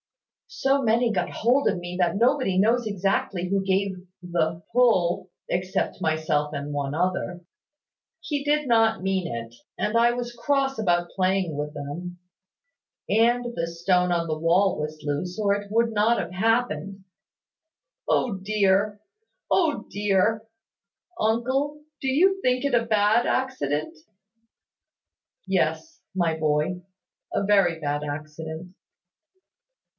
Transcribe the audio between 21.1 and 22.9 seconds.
Uncle, do you think it a